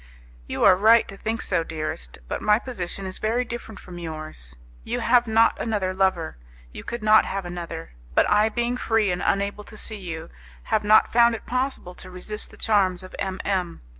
"You 0.47 0.63
are 0.63 0.75
right 0.75 1.07
to 1.09 1.15
think 1.15 1.43
so, 1.43 1.63
dearest, 1.63 2.17
but 2.27 2.41
my 2.41 2.57
position 2.57 3.05
is 3.05 3.19
very 3.19 3.45
different 3.45 3.79
from 3.79 3.99
yours. 3.99 4.55
You 4.83 4.99
have 4.99 5.27
not 5.27 5.61
another 5.61 5.93
lover; 5.93 6.37
you 6.71 6.83
could 6.83 7.03
not 7.03 7.23
have 7.25 7.45
another; 7.45 7.91
but 8.15 8.27
I 8.27 8.49
being 8.49 8.77
free 8.77 9.11
and 9.11 9.21
unable 9.23 9.63
to 9.65 9.77
see 9.77 9.99
you, 9.99 10.31
have 10.63 10.83
not 10.83 11.13
found 11.13 11.35
it 11.35 11.45
possible 11.45 11.93
to 11.93 12.09
resist 12.09 12.49
the 12.49 12.57
charms 12.57 13.03
of 13.03 13.13
M 13.19 13.39
M 13.45 13.81